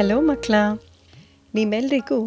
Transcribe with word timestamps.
Hello 0.00 0.18
ಮಕ್ಕಳ 0.28 0.56
ನಿಮ್ಮೆಲ್ರಿಗೂ 1.56 2.18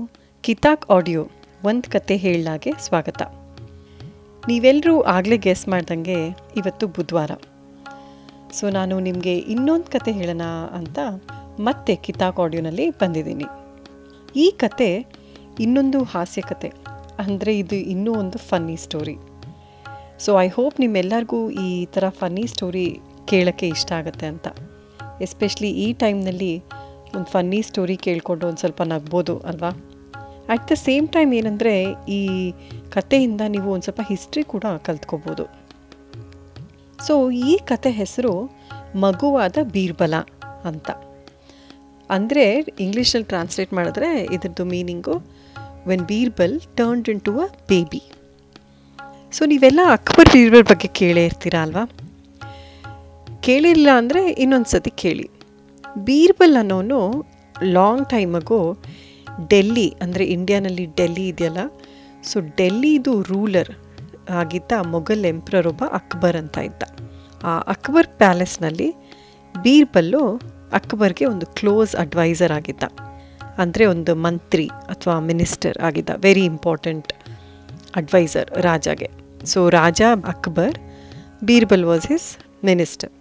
ಕಿತಾಕ್ 0.45 0.83
audio 0.95 1.21
ಒಂದು 1.69 1.87
ಕತೆ 1.93 2.15
ಹೇಳಲಾಗೆ 2.23 2.71
ಸ್ವಾಗತ. 2.85 3.21
ನೀವೆಲ್ಲರೂ 4.49 4.93
ಆಗಲೇ 5.13 5.37
ಗೆಸ್ 5.45 5.63
ಮಾಡ್ದಂಗೆ 5.73 6.17
ಇವತ್ತು 6.59 6.87
ಬುಧವಾರ. 6.97 7.31
ಸೊ 8.57 8.65
ನಾನು 8.77 8.97
ನಿಮಗೆ 9.07 9.33
ಇನ್ನೊಂದು 9.55 9.89
ಕತೆ 9.95 10.11
ಹೇಳೋಣ 10.19 10.47
ಅಂತ 10.79 10.99
ಮತ್ತೆ 11.67 11.95
ಕಿತಾಕ್ 12.07 12.41
ಆಡಿಯೋನಲ್ಲಿ 12.45 12.85
ಬಂದಿದ್ದೀನಿ. 13.01 13.47
ಈ 14.43 14.45
ಕತೆ 14.63 14.89
ಇನ್ನೊಂದು 15.67 16.01
ಹಾಸ್ಯ 16.13 16.43
ಕತೆ, 16.51 16.71
ಅಂದರೆ 17.25 17.53
ಇದು 17.63 17.79
ಇನ್ನೂ 17.95 18.13
ಒಂದು 18.21 18.41
funny 18.51 18.77
story. 18.85 19.17
So 20.25 20.37
I 20.45 20.47
hope 20.59 20.79
ನಿಮ್ಮೆಲ್ಲರಿಗೂ 20.85 21.41
ಈ 21.65 21.69
ಥರ 21.97 22.03
ಫನ್ನಿ 22.21 22.45
ಸ್ಟೋರಿ 22.55 22.87
ಕೇಳೋಕ್ಕೆ 23.33 23.69
ಇಷ್ಟ 23.77 23.91
ಆಗುತ್ತೆ 24.01 24.29
ಅಂತ. 24.35 24.47
ಎಸ್ಪೆಷಲಿ 25.27 25.73
ಈ 25.87 25.89
ಟೈಮ್ನಲ್ಲಿ 26.05 26.53
ಒಂದು 27.15 27.29
ಫನ್ನಿ 27.31 27.61
ಸ್ಟೋರಿ 27.61 27.97
ಕೇಳಿಕೊಂಡು 27.97 28.47
ಒಂದು 28.47 28.61
ಸ್ವಲ್ಪ 28.63 28.81
ನಗ್ಬೋದು 28.81 29.37
ಅಲ್ವಾ? 29.37 29.71
ಅಟ್ 30.53 30.65
ದ 30.71 30.75
ಸೇಮ್ 30.87 31.07
ಟೈಮ್ 31.07 31.33
ಏನಂದರೆ 31.33 31.73
ಈ 32.09 32.21
ಕತೆಯಿಂದ 32.89 33.41
ನೀವು 33.47 33.71
ಒಂದು 33.71 33.83
ಸ್ವಲ್ಪ 33.83 34.01
ಹಿಸ್ಟ್ರಿ 34.09 34.43
ಕೂಡ 34.43 34.65
ಕಲ್ತ್ಕೋಬೋದು. 34.87 35.45
ಸೊ 37.07 37.31
ಈ 37.31 37.57
ಕತೆ 37.65 37.91
ಹೆಸರು 37.91 38.33
ಮಗುವಾದ 38.95 39.57
ಬೀರ್ಬಲ 39.63 40.15
ಅಂತ. 40.71 40.89
ಅಂದರೆ 42.09 42.45
ಇಂಗ್ಲೀಷಲ್ಲಿ 42.79 43.27
ಟ್ರಾನ್ಸ್ಲೇಟ್ 43.27 43.73
ಮಾಡಿದ್ರೆ 43.73 44.09
ಇದ್ರದ್ದು 44.35 44.65
meaning 44.65 45.15
when 45.87 46.05
Birbal 46.11 46.61
turned 46.77 47.09
into 47.21 47.33
a 47.39 47.47
baby 47.69 48.01
so 49.33 49.45
ನೀವೆಲ್ಲ 49.45 49.79
ಅಕ್ಬರ್ 49.97 50.29
ಬೀರ್ಬಲ್ 50.35 50.63
ಬಗ್ಗೆ 50.63 50.87
ಕೇಳೇ 50.87 51.25
ಇರ್ತೀರಾ 51.25 51.61
ಅಲ್ವಾ? 51.61 51.83
ಕೇಳಿಲ್ಲ 53.41 53.87
ಅಂದರೆ 54.01 54.21
ಇನ್ನೊಂದು 54.43 54.69
ಸತಿ 54.69 54.89
ಕೇಳಿ. 54.89 55.25
ಬೀರ್ಬಲ್ 56.07 56.55
ಅನ್ನೋನು 56.61 56.99
ಲಾಂಗ್ 57.77 58.05
ಟೈಮಗು 58.13 58.59
ಡೆಲ್ಲಿ, 59.51 59.87
ಅಂದರೆ 60.03 60.23
ಇಂಡಿಯಾನಲ್ಲಿ 60.35 60.85
ಡೆಲ್ಲಿ 60.99 61.25
ಇದೆಯಲ್ಲ 61.31 61.61
ಸೊ 62.29 62.39
ಡೆಲ್ಲಿದು 62.59 63.13
ರೂಲರ್ 63.31 63.71
ಆಗಿದ್ದ 64.41 64.71
ಮೊಘಲ್ 64.93 65.23
ಎಂಪ್ರರ್ 65.31 65.67
ಒಬ್ಬ 65.71 65.83
ಅಕ್ಬರ್ 65.99 66.37
ಅಂತ 66.41 66.57
ಇದ್ದ. 66.69 66.83
ಆ 67.49 67.53
ಅಕ್ಬರ್ 67.73 68.09
ಪ್ಯಾಲೇಸ್ನಲ್ಲಿ 68.21 68.89
ಬೀರ್ಬಲ್ಲು 69.55 70.21
ಅಕ್ಬರ್ಗೆ 70.79 71.25
ಒಂದು 71.31 71.45
ಕ್ಲೋಸ್ 71.59 71.93
ಅಡ್ವೈಸರ್ 72.03 72.53
ಆಗಿದ್ದ. 72.57 72.83
ಅಂದರೆ 73.63 73.83
ಒಂದು 73.93 74.13
ಮಂತ್ರಿ 74.25 74.67
ಅಥವಾ 74.93 75.15
ಮಿನಿಸ್ಟರ್ 75.29 75.77
ಆಗಿದ್ದ 75.87 76.11
very 76.25 76.45
important 76.53 77.11
adviser 77.99 78.49
ರಾಜಾಗೆ. 78.67 79.09
So 79.51 79.59
raja 79.79 80.01
Akbar, 80.33 80.77
Birbal 81.49 81.85
was 81.91 82.07
his 82.13 82.29
minister 82.69 83.11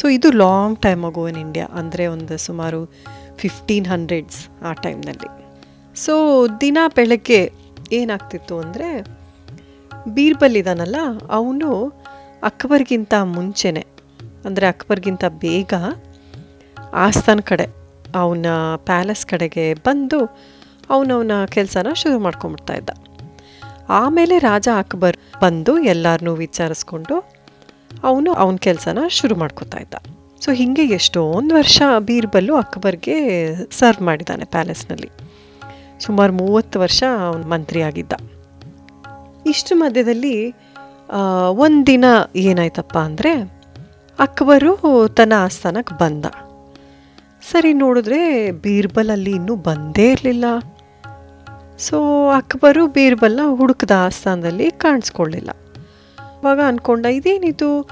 so 0.00 0.08
ಇದು 0.16 0.28
long 0.42 0.78
time 0.86 1.02
ago 1.08 1.24
in 1.30 1.40
India 1.46 1.66
ಅಂದರೆ 1.80 2.04
ಒಂದು 2.14 2.36
ಸುಮಾರು 2.46 2.80
ಫಿಫ್ಟೀನ್ 3.40 3.88
ಹಂಡ್ರೆಡ್ಸ್ 3.92 4.38
ಆ 4.68 4.72
ಟೈಮ್ನಲ್ಲಿ 4.84 5.30
ಸೊ 5.96 6.14
ದಿನ 6.62 6.78
ಬೆಳಗ್ಗೆ 6.96 7.40
ಏನಾಗ್ತಿತ್ತು 7.98 8.54
ಅಂದರೆ, 8.64 8.88
ಬೀರ್ಬಲ್ 10.16 10.56
ಇದ್ದಾನಲ್ಲ 10.60 10.98
ಅವನು 11.38 11.70
ಅಕ್ಬರ್ಗಿಂತ 12.48 13.14
ಮುಂಚೆನೆ, 13.36 13.82
ಅಂದರೆ 14.44 14.66
ಅಕ್ಬರ್ಗಿಂತ 14.66 15.24
ಬೇಗ 15.44 15.72
ಆಸ್ಥಾನ್ 17.06 17.42
ಕಡೆ, 17.50 17.66
ಅವನ 18.14 18.46
ಪ್ಯಾಲೇಸ್ 18.90 19.24
ಕಡೆಗೆ 19.26 19.66
ಬಂದು 19.86 20.20
ಅವನವನ 20.90 21.32
ಕೆಲಸನ 21.56 21.92
ಶುರು 22.02 22.18
ಮಾಡ್ಕೊಂಬಿಡ್ತಾ 22.18 22.74
ಇದ್ದ. 22.80 22.90
ಆಮೇಲೆ 24.00 24.34
ರಾಜ 24.48 24.68
ಅಕ್ಬರ್ 24.82 25.16
ಬಂದು 25.42 25.72
ಎಲ್ಲರನ್ನೂ 25.92 26.34
ವಿಚಾರಿಸ್ಕೊಂಡು 26.44 27.16
ಅವನು 28.08 28.30
ಅವನ 28.42 28.56
ಕೆಲಸನ 28.66 28.98
ಶುರು 29.18 29.34
ಮಾಡ್ಕೋತಾ 29.36 29.78
ಇದ್ದ. 29.78 29.94
ಸೊ 30.44 30.50
ಹೀಗೆ 30.58 30.84
ಎಷ್ಟೊಂದು 30.94 31.52
ವರ್ಷ 31.54 31.82
ಬೀರ್ಬಲ್ಲು 31.98 32.54
ಅಕ್ಬರ್ಗೆ 32.56 33.16
ಸರ್ವ್ 33.78 34.02
ಮಾಡಿದ್ದಾನೆ 34.02 34.44
ಪ್ಯಾಲೇಸ್ನಲ್ಲಿ. 34.44 35.10
ಸುಮಾರು 36.04 36.32
ಮೂವತ್ತು 36.32 36.76
ವರ್ಷ 36.80 37.00
ಅವನು 37.28 37.46
ಮಂತ್ರಿ 37.48 37.80
ಆಗಿದ್ದ. 37.82 38.12
ಇಷ್ಟು 39.46 39.72
ಮಧ್ಯದಲ್ಲಿ 39.76 40.36
ಒಂದಿನ 41.64 42.04
ಏನಾಯ್ತಪ್ಪ 42.48 42.96
ಅಂದರೆ, 42.98 43.32
ಅಕ್ಬರು 44.18 44.72
ತನ್ನ 45.16 45.34
ಆಸ್ಥಾನಕ್ಕೆ 45.44 45.94
ಬಂದ. 45.98 46.26
ಸರಿ 47.50 47.72
ನೋಡಿದ್ರೆ 47.72 48.20
ಬೀರ್ಬಲ್ 48.64 49.10
ಅಲ್ಲಿ 49.10 49.30
ಇನ್ನೂ 49.30 49.54
ಬಂದೇ 49.68 50.06
ಇರಲಿಲ್ಲ. 50.12 50.44
ಸೊ 51.78 51.98
ಅಕ್ಬರು 52.30 52.82
ಬೀರ್ಬಲ್ನ 52.86 53.44
ಹುಡುಕದ 53.60 53.94
ಆಸ್ಥಾನದಲ್ಲಿ 54.06 54.66
ಕಾಣಿಸ್ಕೊಳ್ಳಿಲ್ಲ 54.84 55.50
ಅವಾಗ 56.42 56.60
ಅಂದ್ಕೊಂಡ 56.60 57.06
ಇದೇನಿದು? 57.06 57.88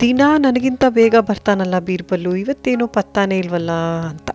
ದಿನ 0.00 0.20
ನನಗಿಂತ 0.38 0.84
ಬೇಗ 0.88 1.14
ಬರ್ತಾನಲ್ಲ 1.16 1.78
ಬೀರ್ಬಲ್ಲು, 1.78 2.36
ಇವತ್ತೇನೋ 2.36 2.86
ಪತ್ತಾನೇ 2.86 3.38
ಇಲ್ವಲ್ಲ 3.38 3.70
ಅಂತ. 4.10 4.30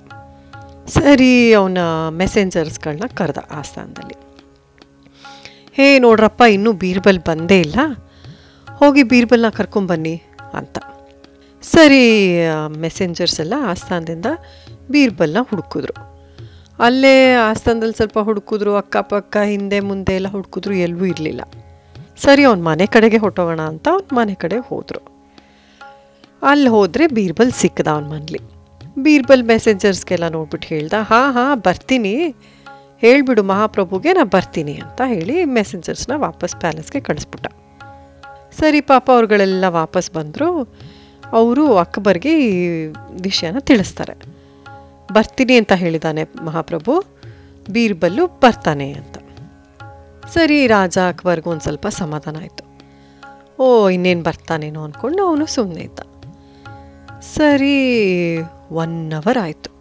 ಸರಿ, 0.88 1.53
ಅವನ 1.53 1.78
ಮೆಸೆಂಜರ್ಸ್ಗಳನ್ನ 2.09 3.03
ಕರೆದ 3.16 3.38
ಆ 3.52 3.62
ಸ್ಥಾನದಲ್ಲಿ. 3.62 4.13
ಹೇ, 5.74 6.00
ನೋಡ್ರಪ್ಪ, 6.00 6.41
ಇನ್ನೂ 6.41 6.72
ಬೀರ್ಬಲ್ 6.72 7.19
ಬಂದೇ 7.19 7.59
ಇಲ್ಲ. 7.59 7.75
ಹೋಗಿ 8.75 9.03
ಬೀರ್ಬಲ್ನ 9.03 9.50
ಕರ್ಕೊಂಬನ್ನಿ 9.50 10.22
ಅಂತ. 10.53 10.78
ಸರಿ 11.62 12.38
ಮೆಸೆಂಜರ್ಸ್ 12.68 13.40
ಎಲ್ಲ 13.40 13.53
ಆಸ್ಥಾನದಿಂದ 13.59 14.25
ಬೀರ್ಬಲ್ನ 14.91 15.38
ಹುಡುಕಿದ್ರು. 15.41 16.18
ಅಲ್ಲೇ 16.79 17.34
ಆಸ್ಥಾನದಲ್ಲಿ 17.34 17.96
ಸ್ವಲ್ಪ 17.96 18.19
ಹುಡುಕಿದ್ರು, 18.19 18.75
ಅಕ್ಕಪಕ್ಕ, 18.75 19.38
ಹಿಂದೆ 19.38 19.79
ಮುಂದೆ 19.79 20.16
ಎಲ್ಲ 20.16 20.28
ಹುಡುಕಿದ್ರು, 20.28 20.74
ಎಲ್ಲೂ 20.74 21.06
ಇರಲಿಲ್ಲ. 21.06 21.41
ಸರಿ, 22.23 22.44
ಅವ್ನ 22.44 22.61
ಮನೆ 22.61 22.85
ಕಡೆಗೆ 22.85 23.17
ಹೊಟ್ಟೋಗೋಣ 23.17 23.61
ಅಂತ 23.61 23.88
ಅವ್ನ 23.91 24.16
ಮನೆ 24.16 24.35
ಕಡೆ 24.35 24.57
ಹೋದರು. 24.57 25.01
ಅಲ್ಲಿ 26.41 26.69
ಹೋದರೆ 26.69 27.07
ಬೀರ್ಬಲ್ 27.07 27.51
ಸಿಕ್ಕದ 27.51 27.88
ಅವನ 27.88 28.03
ಮನೇಲಿ. 28.03 28.39
ಬೀರ್ಬಲ್ 29.01 29.44
ಮೆಸೆಂಜರ್ಸ್ಗೆಲ್ಲ 29.44 30.28
ನೋಡ್ಬಿಟ್ಟು 30.28 30.67
ಹೇಳ್ದ, 30.67 30.94
ಹಾಂ 30.94 31.33
ಹಾಂ, 31.33 31.61
ಬರ್ತೀನಿ. 31.61 32.35
ಹೇಳಿಬಿಡು 33.01 33.44
ಮಹಾಪ್ರಭುಗೆ, 33.44 34.13
ನಾ 34.13 34.23
ಬರ್ತೀನಿ 34.23 34.73
ಅಂತ 34.73 35.01
ಹೇಳಿ 35.05 35.45
ಮೆಸೆಂಜರ್ಸ್ನ 35.45 36.11
ವಾಪಸ್ 36.16 36.55
ಪ್ಯಾಲೇಸ್ಗೆ 36.55 37.00
ಕಳಿಸ್ಬಿಟ್ಟ. 37.00 37.47
ಸರಿ, 38.59 38.81
ಪಾಪ 38.81 39.11
ಅವ್ರುಗಳೆಲ್ಲ 39.11 39.66
ವಾಪಸ್ 39.67 40.11
ಬಂದರು. 40.11 40.75
ಅವರು 41.31 41.78
ಅಕ್ಬರ್ಗೆ 41.78 42.34
ಈ 42.39 42.85
ವಿಷಯನ 43.22 43.59
ತಿಳಿಸ್ತಾರೆ. 43.59 44.16
ಬರ್ತೀನಿ 45.13 45.55
ಅಂತ 45.55 45.73
ಹೇಳಿದಾನೆ 45.73 46.23
ಮಹಾಪ್ರಭು. 46.23 46.94
ಬೀರ್ಬಲ್ಲು 47.72 48.28
ಬರ್ತಾನೆ 48.28 48.94
ಅಂತ. 48.94 49.16
ಸರಿ, 50.33 50.67
ರಾಜ 50.67 50.97
ಅಕ್ಬರ್ಗೂ 51.07 51.49
ಒಂದು 51.49 51.61
ಸ್ವಲ್ಪ 51.61 51.88
ಸಮಾಧಾನ 51.88 52.38
ಆಯಿತು. 52.39 52.67
ಓ, 53.59 53.89
ಇನ್ನೇನು 53.89 54.23
ಬರ್ತಾನೇನೋ 54.23 54.83
ಅಂದ್ಕೊಂಡು 54.83 55.27
ಅವನು 55.27 55.45
ಸುಮ್ಮನೆ 55.45 55.81
ಇದ್ದ. 55.81 55.99
ಸರಿ 57.21 58.37
ಒನ್ 58.71 59.13
ಅವರ್ 59.13 59.37
ಆಯಿತು. 59.37 59.77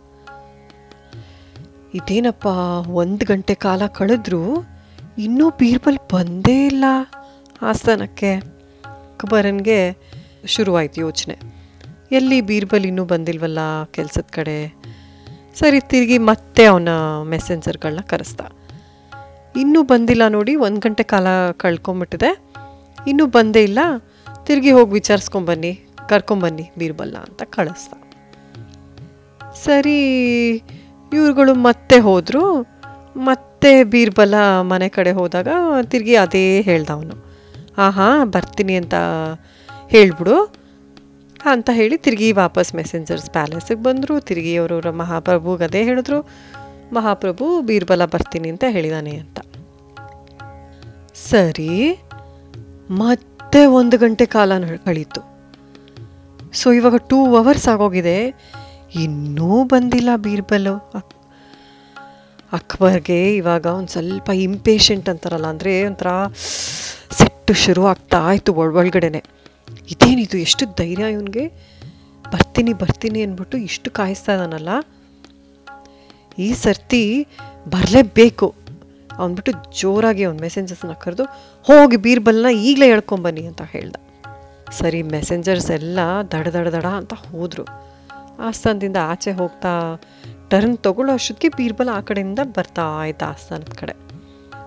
ಇದೇನಪ್ಪ, 1.95 2.47
ಒಂದು 2.89 3.27
ಗಂಟೆ 3.27 3.55
ಕಾಲ 3.55 3.87
ಕಳೆದ್ರೂ 3.87 4.65
ಇನ್ನೂ 5.19 5.51
ಬೀರ್ಬಲ್ 5.51 5.99
ಬಂದೇ 6.13 6.67
ಇಲ್ಲ 6.67 6.85
ಆಸ್ಥಾನಕ್ಕೆ 7.63 8.35
ಅಕ್ಬರನ್ಗೆ 8.35 9.99
ಶುರುವಾಯಿತು 10.45 11.01
ಯೋಚನೆ. 11.01 11.39
ಎಲ್ಲಿ 12.13 12.41
ಬೀರ್ಬಲ್ 12.41 12.87
ಇನ್ನೂ 12.87 13.05
ಬಂದಿಲ್ವಲ್ಲ 13.05 13.85
ಕೆಲಸದ 13.85 14.25
ಕಡೆ? 14.31 14.75
ಸರಿ, 15.55 15.81
ತಿರುಗಿ 15.81 16.19
ಮತ್ತೆ 16.19 16.65
ಅವನ 16.65 16.89
ಮೆಸೆಂಜರ್ಗಳನ್ನ 17.23 18.01
ಕರೆಸ್ದ. 18.01 18.41
ಇನ್ನೂ 19.57 19.83
ಬಂದಿಲ್ಲ 19.83 20.23
ನೋಡಿ, 20.29 20.55
ಒಂದು 20.55 20.81
ಗಂಟೆ 20.81 21.03
ಕಾಲ 21.03 21.27
ಕಳ್ಕೊಂಬಿಟ್ಟಿದೆ. 21.57 22.39
ಇನ್ನೂ 23.09 23.27
ಬಂದೇ 23.27 23.63
ಇಲ್ಲ. 23.63 23.79
ತಿರುಗಿ 24.45 24.71
ಹೋಗಿ 24.71 24.93
ವಿಚಾರಿಸ್ಕೊಂಬನ್ನಿ, 24.93 25.81
ಕರ್ಕೊಂಬನ್ನಿ 26.09 26.71
ಬೀರ್ಬಲ್ಲ 26.79 27.17
ಅಂತ 27.17 27.43
ಕಳಿಸ್ದ. 27.43 27.93
ಸರಿ, 29.65 30.55
ಇವ್ರುಗಳು 31.13 31.55
ಮತ್ತೆ 31.55 31.99
ಹೋದರು. 31.99 32.67
ಮತ್ತೆ 33.17 33.85
ಬೀರ್ಬಲ 33.85 34.35
ಮನೆ 34.61 34.89
ಕಡೆ 34.89 35.13
ಹೋದಾಗ 35.13 35.49
ತಿರುಗಿ 35.83 36.17
ಅದೇ 36.17 36.61
ಹೇಳ್ದ 36.61 36.91
ಅವನು. 36.91 37.15
ಹಾಂ 37.77 37.93
ಹಾಂ 37.93 38.31
ಬರ್ತೀನಿ 38.31 38.75
ಅಂತ 38.75 38.95
ಹೇಳ್ಬಿಡು. 39.89 40.55
ಅಂತ 41.51 41.71
ಹೇಳಿ 41.73 41.97
ತಿರುಗಿ 41.97 42.33
ವಾಪಸ್ 42.33 42.75
ಮೆಸೆಂಜರ್ಸ್ 42.75 43.31
ಪ್ಯಾಲೇಸಿಗೆ 43.31 43.83
ಬಂದರು. 43.83 44.21
ತಿರುಗಿ 44.21 44.57
ಅವರವರ 44.57 44.91
ಮಹಾಪ್ರಭುಗೆ 44.91 45.65
ಅದೇ 45.65 45.83
ಹೇಳಿದ್ರು. 45.83 46.29
ಮಹಾಪ್ರಭು 46.97 47.47
ಬೀರ್ಬಲ 47.69 48.05
ಬರ್ತೀನಿ 48.15 48.49
ಅಂತ 48.55 48.65
ಹೇಳಿದಾನೆ 48.77 49.13
ಅಂತ. 49.23 49.39
ಸರಿ, 51.31 51.73
ಮತ್ತೆ 53.03 53.61
ಒಂದು 53.79 53.97
ಗಂಟೆ 54.03 54.27
ಕಾಲ 54.37 54.53
ಕಳೀತು. 54.87 55.21
ಸೊ 56.61 56.67
ಇವಾಗ 56.79 56.99
ಟೂ 57.11 57.19
ಅವರ್ಸ್ 57.41 57.69
ಆಗೋಗಿದೆ. 57.73 58.19
ಇನ್ನೂ 59.05 59.51
ಬಂದಿಲ್ಲ 59.73 60.11
ಬೀರ್ಬಲ್. 60.27 60.69
ಅಕ್ಬರ್ಗೆ 62.53 63.21
ಇವಾಗ 63.41 63.67
ಒಂದು 63.79 63.93
ಸ್ವಲ್ಪ 63.95 64.31
ಇಂಪೇಷಂಟ್ 64.49 65.09
ಅಂತಾರಲ್ಲ, 65.13 65.49
ಅಂದರೆ 65.55 65.73
ಒಂಥರ 65.91 66.11
ಸೆಟ್ಟು 67.21 67.55
ಶುರು 67.65 67.83
ಆಗ್ತಾ 67.93 68.19
ಆಯಿತು 68.31 68.51
ಒಳಗಡೆನೆ. 68.63 69.23
ಇದೇನಿದು, 69.95 70.37
ಎಷ್ಟು 70.47 70.65
ಧೈರ್ಯ 70.81 71.15
ಇವನಿಗೆ? 71.17 71.45
ಬರ್ತೀನಿ 72.33 72.73
ಬರ್ತೀನಿ 72.83 73.21
ಅಂದ್ಬಿಟ್ಟು 73.27 73.57
ಇಷ್ಟು 73.69 73.89
ಕಾಯಿಸ್ತಾ 73.99 74.33
ಇದ್ದಾನಲ್ಲ 74.37 74.71
ಈ 76.39 76.53
ಸರ್ತಿ 76.53 77.29
ಬರಲೇಬೇಕು. 77.69 78.55
ಅವನ್ಬಿಟ್ಟು 79.19 79.81
ಜೋರಾಗಿ 79.81 80.25
ಅವ್ನು 80.25 80.41
ಮೆಸೆಂಜರ್ಸ್ನ 80.41 80.93
ಕರೆದು, 80.93 81.25
ಹೋಗಿ 81.63 81.97
ಬೀರ್ಬಲ್ನ 81.97 82.47
ಈಗಲೇ 82.49 82.87
ಹೇಳ್ಕೊಂಬನ್ನಿ 82.87 83.47
ಅಂತ 83.47 83.63
ಹೇಳ್ದ. 83.63 83.97
ಸರಿ 84.71 85.03
ಮೆಸೆಂಜರ್ಸ್ 85.03 85.71
ಎಲ್ಲ 85.71 85.99
ದಡ 86.33 86.49
ದಡ 86.49 86.69
ದಡ 86.69 86.85
ಅಂತ 86.85 87.15
ಹೋದರು. 87.15 87.65
ಆಸ್ಥಾನದಿಂದ 88.39 88.97
ಆಚೆ 89.03 89.33
ಹೋಗ್ತಾ 89.33 90.01
ಟರ್ನ್ 90.51 90.79
ತೊಗೊಳ್ಳೋ 90.79 91.13
ಅಷ್ಟೊತ್ತಿಗೆ 91.13 91.57
ಬೀರ್ಬಲ್ 91.57 91.89
ಆ 91.89 92.01
ಕಡೆಯಿಂದ 92.01 92.39
ಬರ್ತಾ 92.45 92.83
ಆಯ್ತು 92.83 93.25
ಆಸ್ಥಾನದ 93.25 93.73
ಕಡೆ. 93.77 93.95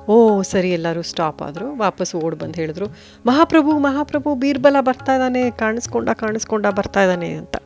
ಓ, 0.07 0.41
ಸರಿ, 0.41 0.71
ಎಲ್ಲರೂ 0.71 1.01
ಸ್ಟಾಪ್ 1.01 1.41
ಆದರು. 1.41 1.77
ವಾಪಸ್ 1.77 2.15
ಓಡ್ 2.15 2.35
ಬಂದು 2.35 2.53
ಹೇಳಿದ್ರು, 2.53 2.85
ಮಹಾಪ್ರಭು 3.25 3.71
ಮಹಾಪ್ರಭು, 3.71 4.35
ಬೀರ್ಬಲ 4.35 4.75
ಬರ್ತಾ 4.79 5.13
ಇದ್ದಾನೆ, 5.13 5.51
ಕಾಣಿಸ್ಕೊಂಡ 5.51 6.09
ಕಾಣಿಸ್ಕೊಂಡ 6.09 6.65
ಬರ್ತಾ 6.65 7.03
ಇದ್ದಾನೆ 7.03 7.33
ಅಂತ. 7.33 7.57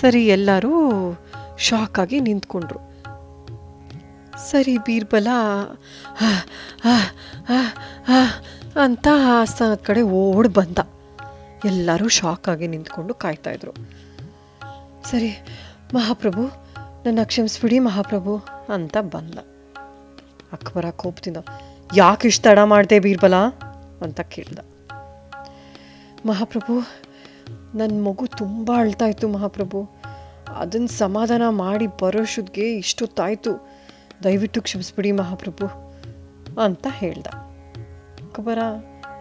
ಸರಿ, 0.00 0.26
ಎಲ್ಲರೂ 0.26 0.74
ಶಾಕ್ 1.68 1.98
ಆಗಿ 1.98 2.18
ನಿಂತ್ಕೊಂಡ್ರು. 2.20 2.80
ಸರಿ 4.50 4.74
ಬೀರ್ಬಲ 4.78 5.28
ಅಂತ 8.84 9.06
ಆಸ್ಥಾನದ 9.38 9.78
ಕಡೆ 9.88 10.02
ಓಡ್ 10.20 10.48
ಬಂದ. 10.58 10.78
ಎಲ್ಲರೂ 11.64 12.08
ಶಾಕ್ 12.18 12.48
ಆಗಿ 12.48 12.66
ನಿಂತ್ಕೊಂಡು 12.74 13.14
ಕಾಯ್ತಾ 13.22 13.50
ಇದ್ರು. 13.50 13.72
ಸರಿ, 15.10 15.30
ಮಹಾಪ್ರಭು, 15.94 16.44
ನನ್ನ 17.04 17.20
ಕ್ಷಮಿಸ್ಬಿಡಿ 17.24 17.78
ಮಹಾಪ್ರಭು 17.78 18.34
ಅಂತ 18.74 18.96
ಬಂದ. 19.14 19.36
ಅಕ್ಬರ 20.52 20.86
ಕೋಪದಿಂದ, 21.02 21.38
ಯಾಕೆ 21.96 22.28
ಇಷ್ಟು 22.28 22.44
ತಡ 22.44 22.58
ಮಾಡಿದೆ 22.72 22.98
ಬೀರ್ಬಲ 22.98 23.36
ಅಂತ 24.04 24.20
ಕೇಳ್ದ. 24.34 24.58
ಮಹಾಪ್ರಭು 26.26 26.74
ನನ್ನ 27.74 27.96
ಮಗು 28.06 28.26
ತುಂಬ 28.26 28.70
ಅಳ್ತಾಯಿತ್ತು 28.76 29.28
ಮಹಾಪ್ರಭು. 29.28 29.80
ಅದನ್ನು 30.54 30.86
ಸಮಾಧಾನ 30.86 31.42
ಮಾಡಿ 31.48 31.86
ಬರೋಷ್ಟೊತ್ತಿಗೆ 31.86 32.76
ಇಷ್ಟೊತ್ತಾಯಿತು. 32.76 33.68
ದಯವಿಟ್ಟು 34.24 34.62
ಕ್ಷಮಿಸ್ಬಿಡಿ 34.62 35.12
ಮಹಾಪ್ರಭು, 35.12 35.66
ಅಂತ 36.60 36.86
ಹೇಳ್ದ. 36.90 37.26
ಅಕ್ಬರ 37.26 38.58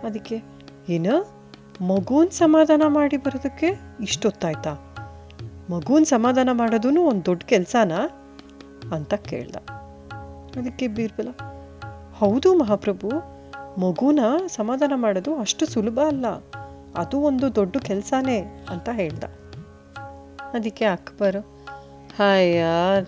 ಅದಕ್ಕೆ, 0.03 0.41
ಏನು? 0.89 1.35
ಮಗುನ 1.81 2.27
ಸಮಾಧಾನ 2.27 2.81
ಮಾಡಿ 2.87 3.17
ಬರೋದಕ್ಕೆ 3.17 3.67
ಇಷ್ಟೊತ್ತಾಯ್ತಾ? 4.01 4.71
ಮಗುನ 5.69 6.03
ಸಮಾಧಾನ 6.03 6.49
ಮಾಡೋದೂ 6.51 7.01
ಒಂದು 7.01 7.25
ದೊಡ್ಡ 7.25 7.43
ಕೆಲಸನಾ? 7.43 8.07
ಅಂತ 8.95 9.13
ಕೇಳ್ದ. 9.13 9.55
ಅದಕ್ಕೆ 10.57 10.87
ಬೀರ್ಬಲ, 10.87 11.27
ಹೌದು 12.13 12.53
ಮಹಾಪ್ರಭು, 12.53 13.09
ಮಗುನ 13.81 14.19
ಸಮಾಧಾನ 14.47 14.91
ಮಾಡೋದು 14.95 15.35
ಅಷ್ಟು 15.35 15.65
ಸುಲಭ 15.65 15.99
ಅಲ್ಲ. 16.07 16.25
ಅದು 16.97 17.19
ಒಂದು 17.19 17.55
ದೊಡ್ಡ 17.55 17.77
ಕೆಲಸನೇ, 17.77 18.65
ಅಂತ 18.69 18.89
ಹೇಳ್ದ. 18.91 19.23
ಅದಕ್ಕೆ 20.55 20.85
ಅಕ್ಬರು. 20.85 21.41
ಹಾಯ 22.17 22.63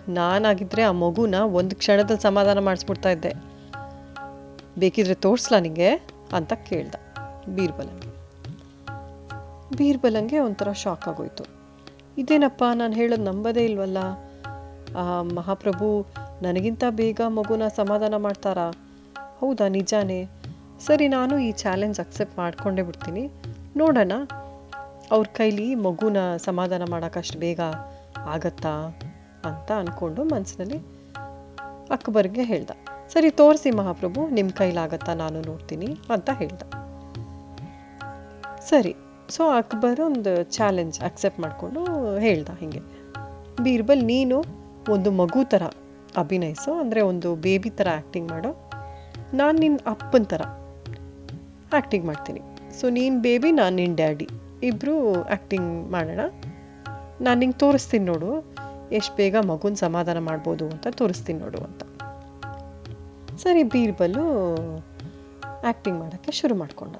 ನಾನಾಗಿದ್ದರೆ 0.09 0.83
ಆ 0.83 0.91
ಮಗುನ 0.91 1.35
ಒಂದು 1.35 1.75
ಕ್ಷಣದಲ್ಲಿ 1.75 2.21
ಸಮಾಧಾನ 2.21 2.59
ಮಾಡಿಸ್ಬಿಡ್ತಾ 2.59 3.09
ಇದ್ದೆ. 3.09 3.33
ಬೇಕಿದ್ರೆ 4.79 5.13
ತೋರಿಸ್ಲಾ 5.13 5.59
ನಿಂಗೆ 5.59 5.89
ಅಂತ 6.33 6.53
ಕೇಳ್ದ. 6.53 6.95
ಬೀರ್ಬಲಂಗೆ 7.55 8.07
ಬೀರ್ಬಲಂಗೆ 9.77 10.39
ಒಂಥರ 10.39 10.71
ಶಾಕ್ 10.71 11.07
ಆಗೋಯ್ತು. 11.07 11.43
ಇದೇನಪ್ಪ, 12.17 12.63
ನಾನು 12.75 12.93
ಹೇಳೋದು 12.93 13.23
ನಂಬದೇ 13.23 13.65
ಇಲ್ವಲ್ಲ? 13.65 13.97
ಮಹಾಪ್ರಭು, 15.35 15.89
ನನಗಿಂತ 16.41 16.83
ಬೇಗ 16.89 17.21
ಮಗುನ 17.27 17.67
ಸಮಾಧಾನ 17.75 18.15
ಮಾಡ್ತಾರಾ? 18.15 18.67
ಹೌದಾ, 19.39 19.67
ನಿಜಾನೇ? 19.67 20.25
ಸರಿ, 20.85 21.07
ನಾನು 21.07 21.39
ಈ 21.39 21.51
ಚಾಲೆಂಜ್ 21.51 21.99
ಅಕ್ಸೆಪ್ಟ್ 21.99 22.37
ಮಾಡ್ಕೊಂಡೇ 22.37 22.81
ಬಿಡ್ತೀನಿ. 22.81 23.29
ನೋಡೋಣ. 23.75 24.11
ಅವ್ರ 25.15 25.27
ಕೈಲಿ 25.37 25.67
ಮಗುನ 25.85 26.19
ಸಮಾಧಾನ 26.45 26.83
ಮಾಡೋಕ್ಕಷ್ಟು 26.93 27.37
ಬೇಗ 27.43 27.61
ಆಗತ್ತಾ 28.33 28.73
ಅಂತ 29.49 29.69
ಅಂದ್ಕೊಂಡು 29.81 30.21
ಮನಸ್ಸಿನಲ್ಲಿ 30.33 30.79
ಅಕ್ಬರ್ಗೆ 31.95 32.43
ಹೇಳ್ದ. 32.51 32.71
ಸರಿ, 33.13 33.29
ತೋರಿಸಿ 33.41 33.69
ಮಹಾಪ್ರಭು 33.79 34.21
ನಿಮ್ಮ 34.37 34.49
ಕೈಲಾಗತ್ತಾ 34.61 35.13
ನಾನು 35.23 35.41
ನೋಡ್ತೀನಿ 35.49 35.89
ಅಂತ 36.15 36.29
ಹೇಳ್ದ. 36.39 36.63
ಸರಿ, 38.69 38.93
ಸೊ 39.35 39.43
ಅಕ್ಬರ್ 39.59 39.99
ಒಂದು 40.07 40.33
ಚಾಲೆಂಜ್ 40.57 40.97
ಅಕ್ಸೆಪ್ಟ್ 41.09 41.39
ಮಾಡಿಕೊಂಡು 41.43 41.81
ಹೇಳ್ದ 42.25 42.49
ಹೀಗೆ. 42.61 42.81
ಬೀರ್ಬಲ್, 43.65 44.01
ನೀನು 44.13 44.37
ಒಂದು 44.95 45.11
ಮಗು 45.21 45.43
ಥರ 45.53 45.63
ಅಭಿನಯಿಸು, 46.23 46.71
ಅಂದರೆ 46.81 47.01
ಒಂದು 47.11 47.29
ಬೇಬಿ 47.45 47.71
ಥರ 47.79 47.87
ಆ್ಯಕ್ಟಿಂಗ್ 47.99 48.27
ಮಾಡೋ. 48.33 48.51
ನಾನು 49.39 49.55
ನಿನ್ನ 49.63 49.77
ಅಪ್ಪನ 49.93 50.25
ಥರ 50.33 50.43
ಆ್ಯಕ್ಟಿಂಗ್ 51.77 52.05
ಮಾಡ್ತೀನಿ. 52.11 52.43
ಸೊ 52.79 52.85
ನೀನು 52.97 53.15
ಬೇಬಿ, 53.27 53.51
ನಾನು 53.61 53.75
ನಿನ್ನ 53.81 53.95
ಡ್ಯಾಡಿ. 54.03 54.27
ಇಬ್ಬರು 54.63 55.23
ಆ್ಯಕ್ಟಿಂಗ್ 55.23 55.91
ಮಾಡೋಣ. 55.91 56.19
ನಾನು 57.21 57.39
ನಿಂಗೆ 57.39 57.57
ತೋರಿಸ್ತೀನಿ 57.57 58.05
ನೋಡು. 58.05 58.29
ಎಷ್ಟು 58.91 59.15
ಬೇಗ 59.15 59.35
ಮಗುನ 59.35 59.73
ಸಮಾಧಾನ 59.73 60.19
ಮಾಡ್ಬೋದು 60.19 60.65
ಅಂತ 60.65 60.87
ತೋರಿಸ್ತೀನಿ 60.87 61.39
ನೋಡು 61.39 61.57
ಅಂತ. 61.57 61.83
ಸರಿ 63.43 63.63
ಬೀರ್ಬಲ್ಲು 63.63 64.25
ಆ್ಯಕ್ಟಿಂಗ್ 65.63 65.99
ಮಾಡೋಕ್ಕೆ 65.99 66.31
ಶುರು 66.31 66.55
ಮಾಡಿಕೊಂಡ 66.55 66.95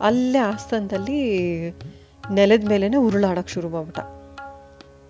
ಅಲ್ಲೇ 0.00 0.38
ಆಸ್ಥಾನದಲ್ಲಿ 0.38 1.20
ನೆಲದ 2.30 2.68
ಮೇಲೇ 2.68 2.96
ಉರುಳಾಡೋಕ್ಕೆ 2.96 3.52
ಶುರು 3.52 3.68
ಮಾಡ್ಬಿಟ್ಟ. 3.68 4.00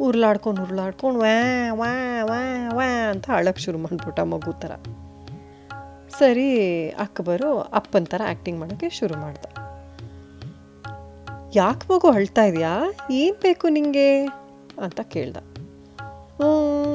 ಉರುಳಾಡ್ಕೊಂಡು 0.00 0.62
ಉರುಳಾಡ್ಕೊಂಡು 0.62 1.20
ವ್ಯಾ 1.20 1.72
ವ್ಯಾ 1.72 2.22
ವ್ಯಾ 2.25 2.70
ವ್ಯಾ 2.76 3.11
ಅಂತ 3.11 3.31
ಅಳಕ್ಕೆ 3.31 3.62
ಶುರು 3.62 3.78
ಮಾಡಿಬಿಟ್ಟ 3.78 4.20
ಮಗು 4.20 4.52
ಥರ 4.52 4.72
ಸರಿ, 6.19 6.88
ಅಕ್ಬರು 6.90 7.58
ಅಪ್ಪನ 7.61 8.05
ಥರ 8.05 8.22
ಆ್ಯಕ್ಟಿಂಗ್ 8.26 8.61
ಮಾಡೋಕ್ಕೆ 8.61 8.88
ಶುರು 8.88 9.14
ಮಾಡ್ದ. 9.20 9.63
ಯಾಕೆ 11.56 11.95
ಮಗು 11.95 12.11
ಅಳ್ತಾ 12.11 12.45
ಇದೆಯಾ? 12.45 12.83
ಏನು 13.11 13.41
ಬೇಕು 13.41 13.69
ನಿಮಗೆ 13.69 14.25
ಅಂತ 14.83 15.01
ಕೇಳ್ದ. 15.01 15.37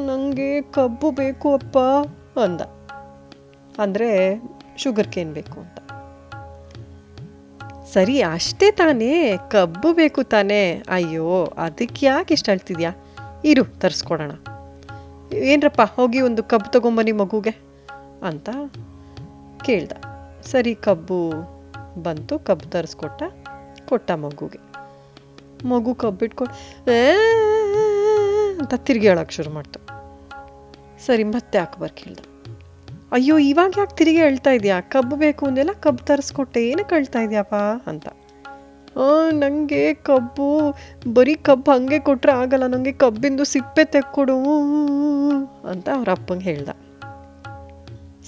ನನಗೆ 0.07 0.61
ಕಬ್ಬು 0.61 1.11
ಬೇಕು 1.11 1.53
ಅಪ್ಪ 1.53 1.77
ಅಂದ. 2.39 2.61
ಅಂದರೆ 3.81 4.41
ಶುಗರ್ 4.77 5.07
ಕೇನ್ 5.07 5.33
ಬೇಕು 5.33 5.59
ಅಂತ. 5.59 5.79
ಸರಿ, 7.93 8.21
ಅಷ್ಟೇ 8.21 8.71
ತಾನೇ, 8.71 9.37
ಕಬ್ಬು 9.37 9.93
ಬೇಕು 9.93 10.23
ತಾನೇ. 10.23 10.83
ಅಯ್ಯೋ, 10.89 11.45
ಅದಕ್ಕೆ 11.45 12.05
ಯಾಕೆ 12.05 12.33
ಇಷ್ಟು 12.33 12.51
ಅಳ್ತಿದ್ಯಾ? 12.51 12.91
ಇರು, 13.45 13.65
ತರಿಸ್ಕೊಡೋಣ. 13.65 14.31
ಏನರಪ್ಪ, 15.33 15.81
ಹೋಗಿ 15.81 16.21
ಒಂದು 16.21 16.43
ಕಬ್ಬು 16.43 16.71
ತಗೊಂಬನ್ನಿ 16.71 17.11
ಮಗುಗೆ 17.11 17.61
ಅಂತ 18.23 18.49
ಕೇಳ್ದ. 19.63 19.91
ಸರಿ, 20.41 20.75
ಕಬ್ಬು 20.75 21.31
ಬಂತು, 22.03 22.39
ಕಬ್ಬು 22.39 22.69
ತರಿಸ್ಕೊಟ್ಟ. 22.69 23.23
ಕೊಟ್ಟ 23.91 24.11
ಮಗುಗೆ. 24.23 24.61
ಮಗು 25.67 25.93
ಕಬ್ಬಿಟ್ಕೊಂಡು 25.95 26.53
ಅಂತ 28.61 28.73
ತಿರುಗಿ 28.87 29.07
ಹೇಳೋಕ್ಕೆ 29.07 29.35
ಶುರು 29.35 29.51
ಮಾಡ್ತು. 29.57 29.79
ಸರಿ, 31.05 31.23
ಮತ್ತೆ 31.35 31.57
ಅಕ್ಬರ್ 31.57 31.93
ಕೇಳ್ದ 31.99 32.19
ಅಯ್ಯೋ, 33.11 33.35
ಇವಾಗ 33.51 33.73
ಯಾಕೆ 33.77 33.95
ತಿರುಗಿ 33.95 34.17
ಹೇಳ್ತಾ 34.17 34.51
ಇದೆಯಾ? 34.51 34.77
ಕಬ್ಬು 34.93 35.15
ಬೇಕು 35.15 35.43
ಅಂದೆಲ್ಲ 35.45 35.73
ಕಬ್ಬು 35.83 36.01
ತರಿಸ್ಕೊಟ್ಟೆ 36.05 36.61
ಏನಕ್ಕೆ 36.69 36.95
ಹೇಳ್ತಾ 36.95 37.19
ಇದೆಯಪ್ಪ 37.19 37.55
ಅಂತ. 37.87 38.07
ನನಗೆ 39.33 39.93
ಕಬ್ಬು, 40.07 40.47
ಬರೀ 41.13 41.35
ಕಬ್ಬು 41.47 41.71
ಹಂಗೆ 41.71 41.99
ಕೊಟ್ಟರೆ 41.99 42.31
ಆಗಲ್ಲ 42.31 42.65
ನನಗೆ 42.65 42.93
ಕಬ್ಬಿಂದು 42.93 43.43
ಸಿಪ್ಪೆ 43.43 43.83
ತೆಕ್ಕೊಡು 43.85 44.37
ಅಂತ 45.69 45.87
ಅವ್ರ 45.95 46.09
ಅಪ್ಪಂಗೆ 46.11 46.45
ಹೇಳ್ದ. 46.49 46.69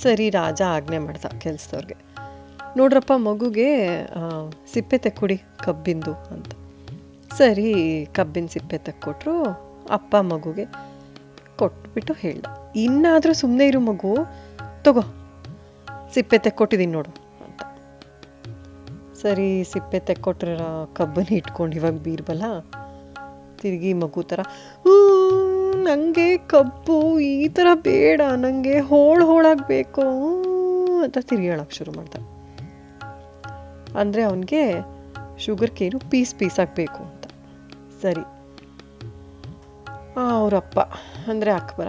ಸರಿ, 0.04 0.28
ರಾಜ 0.30 0.62
ಆಜ್ಞೆ 0.76 1.00
ಮಾಡ್ದ 1.00 1.26
ಕೆಲಸದವ್ರಿಗೆ. 1.40 1.98
ನೋಡ್ರಪ್ಪ 2.78 3.14
ಮಗುಗೆ 3.28 3.70
ಸಿಪ್ಪೆ 4.74 4.98
ತೆಕ್ಕೊಡಿ 5.06 5.38
ಕಬ್ಬಿಂದು 5.64 6.14
ಅಂತ. 6.34 6.52
ಸರಿ, 7.40 7.70
ಕಬ್ಬಿನ 8.18 8.48
ಸಿಪ್ಪೆ 8.54 8.78
ತೆಕ್ಕೊಟ್ರು, 8.88 9.36
ಅಪ್ಪ 9.98 10.16
ಮಗುಗೆ 10.32 10.66
ಕೊಟ್ಬಿಟ್ಟು 11.60 12.14
ಹೇಳ್ದ. 12.22 12.46
ಇನ್ನಾದರೂ 12.86 13.34
ಸುಮ್ಮನೆ 13.42 13.66
ಇರು 13.72 13.82
ಮಗು, 13.90 14.12
ತಗೋ, 14.86 15.04
ಸಿಪ್ಪೆ 16.16 16.38
ತೆಕ್ಕೊಟ್ಟಿದ್ದೀನಿ 16.46 16.94
ನೋಡು 16.98 17.12
ಅಂತ. 17.46 17.62
ಸರಿ, 19.22 19.50
ಸಿಪ್ಪೆ 19.74 20.00
ತೆಕ್ಕೊಟ್ರೆ 20.10 20.56
ಕಬ್ಬನ್ನ 21.00 21.34
ಇಟ್ಕೊಂಡು 21.42 21.76
ಇವಾಗ 21.80 21.98
ಬೀರ್ಬಲ್ಲ? 22.08 22.46
ತಿರುಗಿ 23.62 23.94
ಮಗು 24.04 24.22
ಥರ 24.32 24.42
ನನಗೆ 25.88 26.30
ಕಬ್ಬು 26.54 26.98
ಈ 27.20 27.48
ಥರ 27.58 27.68
ಬೇಡ 27.88 28.22
ನನಗೆ 28.46 28.76
ಹೋಳು 28.92 29.24
ಹೋಳಾಗಬೇಕು 29.26 30.06
ಅಂತ 31.06 31.18
ತಿರುಗಿ 31.30 31.50
ಹೇಳೋಕ್ಕೆ 31.52 31.76
ಶುರು 31.80 31.92
ಮಾಡ್ದ 31.98 32.16
ಅಂದರೆ 34.00 34.22
ಅವನಿಗೆ 34.22 34.64
ಶುಗರ್ 35.38 35.72
ಕೇನು 35.72 36.00
ಪೀಸ್ 36.00 36.36
ಪೀಸ್ 36.36 36.60
ಆಗಬೇಕು 36.60 37.04
ಅಂತ. 37.04 37.26
ಸರಿ. 38.02 38.24
ಅವರಪ್ಪ. 40.30 40.80
ಅಂದರೆ 41.30 41.52
ಅಕ್ಬರ. 41.52 41.88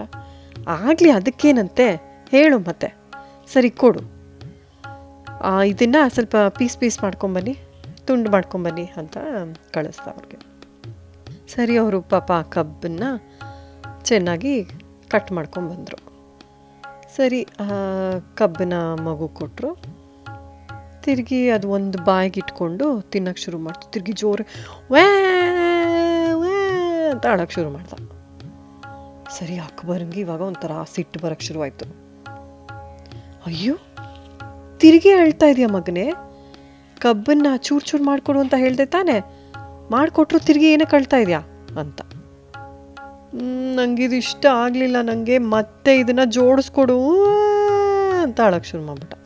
ಆಗಲಿ 0.67 1.09
ಅದಕ್ಕೇನಂತೆ? 1.09 1.87
ಹೇಳು 2.29 2.59
ಮತ್ತೆ. 2.59 2.95
ಸರಿ, 3.53 3.69
ಕೊಡು. 3.69 3.99
ಇದನ್ನು 5.65 6.09
ಸ್ವಲ್ಪ 6.09 6.35
ಪೀಸ್ 6.49 6.77
ಪೀಸ್ 6.77 7.03
ಮಾಡ್ಕೊಂಬನ್ನಿ. 7.03 7.57
ತುಂಡು 8.05 8.31
ಮಾಡ್ಕೊಂಬನ್ನಿ 8.31 8.91
ಅಂತ 8.97 9.17
ಕಳಿಸ್ದ 9.73 10.07
ಅವ್ರಿಗೆ. 10.07 10.37
ಸರಿ, 11.47 11.77
ಅವರು 11.77 12.01
ಪಾಪ 12.01 12.31
ಆ 12.31 12.41
ಕಬ್ಬನ್ನು 12.41 13.39
ಚೆನ್ನಾಗಿ 14.03 14.63
ಕಟ್ 15.09 15.31
ಮಾಡ್ಕೊಂಬಂದರು. 15.31 16.13
ಸರಿ 17.15 17.47
ಕಬ್ಬನ್ನ 18.35 18.73
ಮಗು 19.01 19.27
ಕೊಟ್ಟರು 19.27 19.92
ತಿರುಗಿ 21.03 21.49
ಅದು 21.49 21.69
ಒಂದು 21.69 21.97
ಬಾಯಿಗೆ 22.03 22.39
ಇಟ್ಕೊಂಡು 22.39 23.01
ತಿನ್ನಕ್ಕೆ 23.01 23.43
ಶುರು 23.43 23.59
ಮಾಡ್ತು. 23.59 23.91
ತಿರುಗಿ 23.91 24.11
ಜೋರು 24.11 24.43
ವ್ಯಾ 24.91 25.09
ವ್ಯಾ 26.35 27.11
ಅಂತ 27.11 27.27
ಆಡೋಕ್ಕೆ 27.27 27.55
ಶುರು 27.55 27.69
ಮಾಡ್ದ. 27.69 27.93
ಸರಿ 29.29 29.59
ಅಕ್ಬರಂಗೆ 29.59 30.19
ಇವಾಗ 30.19 30.41
ಒಂಥರ 30.41 30.71
ಸಿಟ್ಟು 30.95 31.19
ಬರೋಕ್ಕೆ 31.19 31.45
ಶುರುವಾಯಿತು. 31.45 31.85
ಅಯ್ಯೋ, 33.45 33.75
ತಿರುಗಿ 34.77 35.09
ಹೇಳ್ತಾ 35.09 35.45
ಇದೆಯಾ 35.45 35.67
ಮಗನೇ? 35.67 36.11
ಕಬ್ಬನ್ನ 36.99 37.47
ಚೂರು 37.57 37.85
ಚೂರು 37.85 38.03
ಮಾಡಿಕೊಡು 38.03 38.39
ಅಂತ 38.39 38.53
ಹೇಳಿದೆ 38.57 38.85
ತಾನೆ. 38.85 39.19
ಮಾಡಿಕೊಟ್ರು 39.91 40.39
ತಿರುಗಿ 40.39 40.71
ಏನಕ್ಕೆ 40.71 40.95
ಅಳ್ತಾ 40.95 41.17
ಇದೆಯಾ? 41.17 41.39
ಅಂತ. 41.79 42.01
ನನಗಿದು 43.75 44.15
ಇಷ್ಟ 44.15 44.45
ಆಗಲಿಲ್ಲ 44.45 45.01
ನನಗೆ 45.01 45.37
ಮತ್ತೆ 45.37 45.95
ಇದನ್ನು 45.95 46.25
ಜೋಡಿಸ್ಕೊಡು 46.25 47.25
ಅಂತ 48.21 48.41
ಅಳಕ್ಕೆ 48.41 48.69
ಶುರು 48.69 48.83
ಮಾಡ್ಬಿಟ್ಟ. 48.83 49.22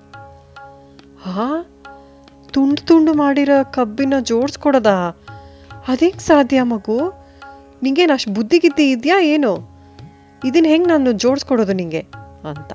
ಹಾ? 1.23 1.65
ತುಂಡು 2.51 2.85
ತುಂಡು 2.85 3.13
ಮಾಡಿರೋ 3.13 3.71
ಕಬ್ಬಿನ 3.71 4.13
ಜೋಡಿಸ್ಕೊಡೋದಾ? 4.19 5.09
ಅದೇಗೆ 5.87 6.19
ಸಾಧ್ಯ 6.19 6.61
ಮಗು? 6.61 7.13
ನಿಂಗೇನು 7.83 8.13
ಅಷ್ಟು 8.13 8.33
ಬುದ್ಧಿಗಿದ್ದಿ 8.33 8.91
ಇದೆಯಾ 8.91 9.19
ಏನು? 9.19 9.77
ಇದನ್ನ 10.45 10.65
ಹೆಂಗೆ 10.65 10.89
ನಾನು 10.89 11.11
ಜೋಡಿಸ್ಕೊಡೋದು 11.11 11.73
ನಿಂಗೆ? 11.73 11.99
ಅಂತ. 12.49 12.73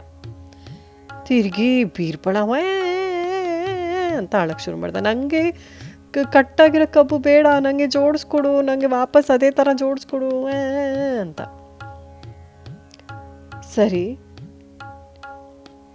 ತಿರುಗಿ 1.25 1.85
ಬೀರ್ಪಣ 1.85 2.37
ವೇ 2.41 4.15
ಅಂತ 4.19 4.35
ಅಳಕ್ಕೆ 4.37 4.65
ಶುರು 4.65 4.77
ಮಾಡ್ದೆ. 4.77 5.01
ನನಗೆ 5.01 5.53
ಕಟ್ಟಾಗಿರೋ 6.33 6.93
ಕಬ್ಬು 6.93 7.19
ಬೇಡ 7.19 7.47
ನನಗೆ 7.61 7.87
ಜೋಡಿಸ್ಕೊಡು 7.87 8.63
ನನಗೆ 8.63 8.87
ವಾಪಸ್ 8.87 9.31
ಅದೇ 9.31 9.51
ಥರ 9.51 9.69
ಜೋಡಿಸ್ಕೊಡು 9.75 10.47
ಅಂತ. 11.21 11.41
ಸರಿ. 13.75 14.19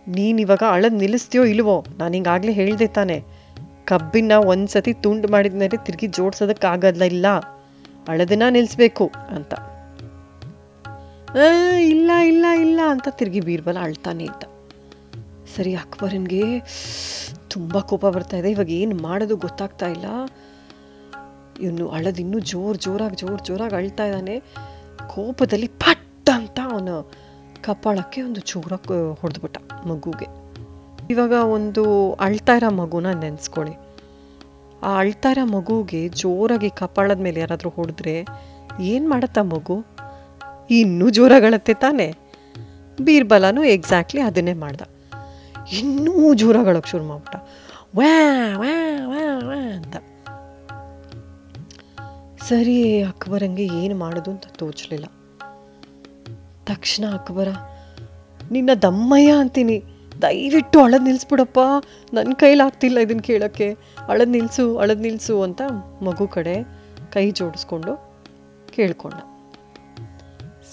ನೀನು 0.08 0.42
ಇವಾಗ 0.42 0.64
ಅಳದ್ 0.70 0.94
ನಿಲ್ಲಿಸ್ತೀಯೋ 0.94 1.44
ಇಲ್ವೋ? 1.44 1.86
ನಾನು 1.98 2.14
ಹಿಂಗಾಗಲೇ 2.14 2.52
ಹೇಳ್ದೆ 2.52 2.88
ತಾನೆ. 2.88 3.24
ಕಬ್ಬಿನ 3.86 4.32
ಒಂದು 4.32 4.68
ಸತಿ 4.68 4.94
ತುಂಡು 4.94 5.28
ಮಾಡಿದ್ಮೇಲೆ 5.28 5.86
ತಿರುಗಿ 5.86 6.08
ಜೋಡ್ಸೋದಕ್ಕಾಗಲ್ಲ 6.08 7.02
ಇಲ್ಲ. 7.02 7.38
ಅಳದನ್ನ 8.08 8.44
ನಿಲ್ಲಿಸ್ಬೇಕು 8.50 9.12
ಅಂತ. 9.30 9.54
"ಆ, 11.30 11.78
ಇಲ್ಲ 11.78 12.12
ಇಲ್ಲ 12.12 12.46
ಇಲ್ಲ 12.46 12.80
ಅಂತ 12.90 13.08
ತಿರುಗಿ 13.10 13.40
ಬೀರ್ಬಲ 13.40 13.78
ಅಳ್ತಾನೆ 13.82 14.24
ಇದ್ದ. 14.24 14.44
ಸರಿ 15.56 15.76
ಅಕ್ಬರನ್ಗೆ 15.76 16.44
ತುಂಬ 17.48 17.80
ಕೋಪ 17.80 18.06
ಬರ್ತಾ 18.06 18.38
ಇದೆ. 18.38 18.52
ಇವಾಗ 18.52 18.70
ಏನು 18.70 18.96
ಮಾಡೋದು 18.96 19.36
ಗೊತ್ತಾಗ್ತಾ 19.36 19.88
ಇಲ್ಲ. 19.88 20.06
ಇವನು 21.62 21.90
ಅಳದಿನ್ನೂ 21.90 22.40
ಜೋರು 22.40 22.78
ಜೋರಾಗಿ 22.78 23.16
ಜೋರು 23.16 23.46
ಜೋರಾಗಿ 23.46 23.76
ಅಳ್ತಾ 23.76 24.06
ಇದ್ದಾನೆ. 24.06 24.40
ಕೋಪದಲ್ಲಿ 25.08 25.68
ಪಟ್ 25.68 26.30
ಅಂತ 26.30 26.60
ಅವನು 26.64 27.27
ಕಪಾಳಕ್ಕೆ 27.64 28.22
ಒಂದು 28.22 28.40
ಚೂರ 28.40 28.74
ಹೊಡೆದ್ಬಿಟ್ಟ 29.20 29.58
ಮಗುಗೆ. 29.86 30.48
ಇವಾಗ 31.10 31.32
ಒಂದು 31.32 32.14
ಅಳ್ತಾ 32.14 32.56
ಇರೋ 32.56 32.72
ಮಗುನ 32.72 33.12
ನೆನೆಸ್ಕೊಳ್ಳಿ. 33.12 33.88
ಆ 34.84 34.98
ಅಳ್ತಾ 34.98 35.30
ಇರೋ 35.30 35.46
ಮಗುಗೆ 35.46 36.10
ಜೋರಾಗಿ 36.10 36.70
ಕಪಾಳದ 36.70 37.20
ಮೇಲೆ 37.20 37.40
ಯಾರಾದರೂ 37.40 37.70
ಹೊಡೆದ್ರೆ 37.70 38.26
ಏನು 38.80 39.10
ಮಾಡತ್ತ 39.10 39.38
ಮಗು? 39.38 39.86
ಇನ್ನೂ 40.70 41.10
ಜೋರಾಗಳತ್ತೆ 41.10 41.74
ತಾನೇ. 41.74 42.16
ಬೀರ್ಬಲನು 43.02 43.64
ಎಕ್ಸಾಕ್ಟ್ಲಿ 43.64 44.22
ಅದನ್ನೇ 44.22 44.54
ಮಾಡ್ದ. 44.54 44.82
ಇನ್ನೂ 45.72 46.34
ಜೋರಾಗಳಕ್ಕೆ 46.34 46.90
ಶುರು 46.90 47.04
ಮಾಡ್ಬಿಟ್ಟ. 47.04 47.36
ವ್ಯಾ 47.98 48.58
ವ್ಯಾ 48.60 49.08
ವ್ಯಾ 49.08 49.50
ವ್ಯಾ 49.50 49.78
ಅಂತ. 49.78 49.96
ಸರಿ, 52.44 53.04
ಅಕ್ಬರಂಗೆ 53.04 53.66
ಏನು 53.66 53.98
ಮಾಡೋದು 53.98 54.32
ಅಂತ 54.32 54.44
ತೋಚಲಿಲ್ಲ. 54.58 55.06
ತಕ್ಷಣ 56.70 57.04
ಅಕ್ಬರ, 57.14 57.50
ನಿನ್ನ 58.52 58.72
ದಮ್ಮಯ್ಯ 58.86 59.32
ಅಂತೀನಿ. 59.42 59.78
ದಯವಿಟ್ಟು 60.22 60.78
ಅಳದ್ 60.84 61.06
ನಿಲ್ಲಿಸ್ಬಿಡಪ್ಪ 61.08 61.60
ನನ್ನ 62.14 62.34
ಕೈಲಾಗ್ತಿಲ್ಲ 62.34 62.98
ಇದನ್ನು 63.06 63.24
ಕೇಳೋಕ್ಕೆ. 63.24 63.68
ಅಳದ್ 64.08 64.32
ನಿಲ್ಲಿಸು 64.36 64.66
ಅಳದ್ 64.78 65.02
ನಿಲ್ಲಿಸು 65.02 65.36
ಅಂತ 65.42 65.62
ಮಗು 66.02 66.26
ಕಡೆ 66.28 66.56
ಕೈ 67.14 67.26
ಜೋಡಿಸ್ಕೊಂಡು 67.32 67.94
ಕೇಳ್ಕೊಂಡ. 68.76 69.20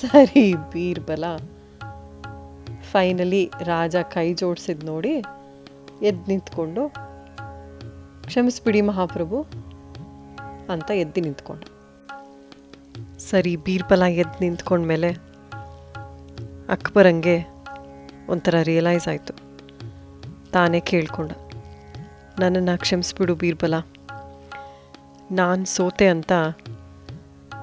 ಸರಿ 0.00 0.44
ಬೀರ್ಬಲ. 0.72 1.24
ಫೈನಲಿ 2.92 3.42
ರಾಜ 3.62 3.96
ಕೈ 4.14 4.26
ಜೋಡಿಸಿದ್ 4.34 4.84
ನೋಡಿ 4.84 5.14
ಎದ್ದು 6.02 6.26
ನಿಂತ್ಕೊಂಡು, 6.28 6.82
ಕ್ಷಮಿಸ್ಬಿಡಿ 8.26 8.80
ಮಹಾಪ್ರಭು 8.80 9.38
ಅಂತ 10.72 10.90
ಎದ್ದು 11.02 11.20
ನಿಂತ್ಕೊಂಡ. 11.20 11.62
ಸರಿ 13.30 13.54
ಬೀರ್ಬಲ 13.66 14.02
ಎದ್ದು 14.22 14.38
ನಿಂತ್ಕೊಂಡ್ಮೇಲೆ 14.40 15.10
ಅಕ್ಬರಂಗೆ 16.68 17.46
ಒಂಥರ 18.28 18.54
ರಿಯಲೈಸ್ 18.62 19.08
ಆಯಿತು. 19.08 19.34
ತಾನೇ 20.50 20.80
ಕೇಳ್ಕೊಂಡ. 20.80 21.30
ನನ್ನನ್ನು 22.38 22.78
ಕ್ಷಮಿಸ್ಬಿಡು 22.78 23.34
ಬೀರ್ಬಲ. 23.34 23.74
ನಾನು 25.30 25.64
ಸೋತೆ 25.64 26.06
ಅಂತ 26.06 26.32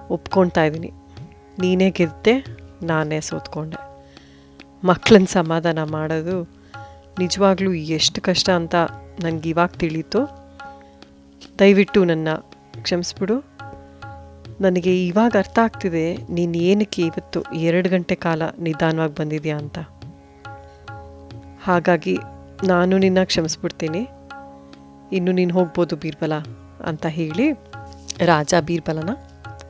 ಒಪ್ಕೊಳ್ತಾ 0.10 0.64
ಇದ್ದೀನಿ. 0.64 0.92
ನೀನೇ 1.60 1.90
ಗೆದ್ದೆ, 1.90 2.46
ನಾನೇ 2.84 3.20
ಸೋತ್ಕೊಂಡೆ. 3.20 3.92
ಮಕ್ಕಳನ್ನ 4.84 5.26
ಸಮಾಧಾನ 5.26 5.84
ಮಾಡೋದು 5.84 6.44
ನಿಜವಾಗ್ಲೂ 7.20 7.74
ಎಷ್ಟು 7.74 8.22
ಕಷ್ಟ 8.22 8.50
ಅಂತ 8.50 8.76
ನನಗೆ 9.24 9.50
ಇವಾಗ 9.50 9.68
ತಿಳಿತು 9.68 10.52
ದಯವಿಟ್ಟು 11.60 12.04
ನನ್ನ 12.04 12.28
ಕ್ಷಮಿಸ್ಬಿಡು. 12.82 13.51
ನನಗೆ 14.62 15.08
ಇವಾಗ 15.08 15.34
ಅರ್ಥ 15.38 15.60
ಆಗ್ತಿದೆ 15.64 16.06
ನೀನು 16.30 16.58
ಏನಕ್ಕೆ 16.58 17.02
ಇವತ್ತು 17.02 17.40
ಎರಡು 17.68 17.90
ಗಂಟೆ 17.90 18.16
ಕಾಲ 18.16 18.42
ನಿಧಾನವಾಗಿ 18.60 19.16
ಬಂದಿದೆಯಾ 19.16 19.58
ಅಂತ. 19.58 19.80
ಹಾಗಾಗಿ 21.64 22.16
ನಾನು 22.68 22.98
ನಿನ್ನ 22.98 23.24
ಕ್ಷಮಿಸ್ಬಿಡ್ತೀನಿ. 23.24 24.02
ಇನ್ನು 25.18 25.32
ನೀನು 25.32 25.54
ಹೋಗ್ಬೋದು 25.54 25.96
ಬೀರ್ಬಲ 25.96 26.34
ಅಂತ 26.86 27.06
ಹೇಳಿ 27.06 27.48
ರಾಜ 28.26 28.54
ಬೀರ್ಬಲನ 28.62 29.10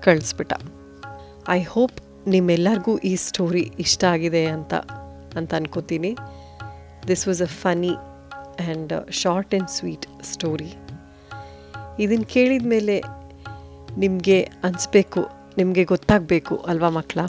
ಕಳಿಸ್ಬಿಟ್ಟ. 0.04 0.54
ಐ 1.50 1.62
ಹೋಪ್ 1.64 2.28
ನಿಮ್ಮೆಲ್ಲರಿಗೂ 2.28 2.98
ಈ 2.98 3.16
ಸ್ಟೋರಿ 3.16 3.72
ಇಷ್ಟ 3.80 4.04
ಆಗಿದೆ 4.04 4.46
ಅಂತ 4.46 4.74
ಅಂತ 5.40 5.54
ಅನ್ಕೋತೀನಿ. 5.54 6.12
This 7.08 7.28
was 7.28 7.42
a 7.42 7.52
funny 7.64 7.94
and 7.94 8.94
short 9.12 9.54
and 9.54 9.70
sweet 9.70 10.08
story 10.24 10.70
ಇದನ್ನು 12.04 12.26
ಕೇಳಿದ 12.26 12.66
ಮೇಲೆ 12.66 12.96
ನಿಮಗೆ 14.04 14.38
ಅನಿಸ್ಬೇಕು, 14.64 15.22
ನಿಮಗೆ 15.58 15.84
ಗೊತ್ತಾಗಬೇಕು 15.84 16.56
ಅಲ್ವಾ 16.56 16.90
ಮಕ್ಕಳ 16.90 17.20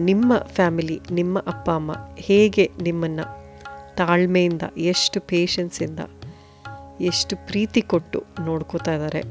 ನಿಮ್ಮ 0.00 0.32
ಫ್ಯಾಮಿಲಿ, 0.38 1.00
ನಿಮ್ಮ 1.12 1.38
ಅಪ್ಪ, 1.38 1.70
ಅಮ್ಮ 1.70 1.92
ಹೇಗೆ 2.28 2.70
ನಿಮ್ಮನ್ನು 2.82 3.26
ತಾಳ್ಮೆಯಿಂದ, 3.96 4.62
ಎಷ್ಟು 4.76 5.20
ಪೇಷನ್ಸಿಂದ 5.20 6.00
ಎಷ್ಟು 7.00 7.36
ಪ್ರೀತಿ 7.36 7.80
ಕೊಟ್ಟು 7.80 8.18
ನೋಡ್ಕೋತಾ 8.40 8.92
ಇದ್ದಾರೆ? 8.94 9.22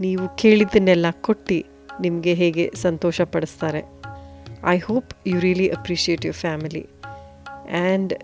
ನೀವು 0.00 0.36
ಕೇಳಿದ್ದನ್ನೆಲ್ಲ 0.36 1.06
ಕೊಟ್ಟು 1.10 1.58
ನಿಮಗೆ 2.00 2.34
ಹೇಗೆ 2.34 2.64
ಸಂತೋಷ 2.82 3.20
ಪಡಿಸ್ತಾರೆ? 3.20 3.82
I 4.66 4.78
hope 4.78 5.10
you 5.26 5.40
really 5.40 5.68
appreciate 5.68 6.24
your 6.26 6.40
family 6.40 6.84
and 7.80 8.14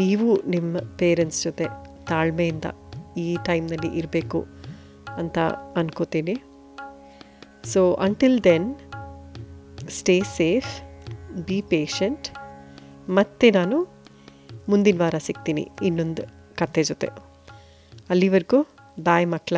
ನೀವು 0.00 0.28
ನಿಮ್ಮ 0.54 0.76
ಪೇರೆಂಟ್ಸ್ 1.00 1.42
ಜೊತೆ 1.44 1.66
ತಾಳ್ಮೆಯಿಂದ 2.10 2.64
ಈ 3.16 3.36
ಟೈಮ್ನಲ್ಲಿ 3.46 3.90
ಇರಬೇಕು 4.00 4.40
ಅಂತ 5.20 5.38
ಅನ್ಕೋತೀನಿ. 5.76 6.34
So 7.64 7.94
until 7.94 8.44
then 8.44 8.76
stay 9.90 10.20
safe 10.36 10.82
be 11.46 11.62
patient 11.62 12.28
ಮತ್ತೆ 13.08 13.50
ನಾನು 13.50 13.88
ಮುಂದಿನ 14.68 14.98
ವಾರ 14.98 15.14
ಸಿಗ್ತೀನಿ 15.18 15.68
ಇನ್ನೊಂದು 15.82 16.22
ಕತೆ 16.56 16.82
ಜೊತೆ. 16.82 17.08
ಅಲ್ಲಿವರೆಗೂ 18.10 18.66
ಬಾಯ್ 19.00 19.26
ಮಕ್ಕಳ. 19.26 19.56